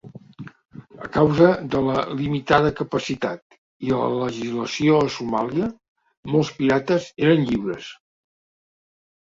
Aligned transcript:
A 1.07 1.09
causa 1.17 1.49
de 1.75 1.81
la 1.87 2.05
limitada 2.21 2.71
capacitat 2.81 3.59
i 3.89 3.93
la 3.99 4.09
legislació 4.23 4.99
a 5.03 5.13
Somàlia, 5.19 5.69
molts 6.35 6.55
pirates 6.63 7.11
eren 7.29 7.47
lliures. 7.53 7.97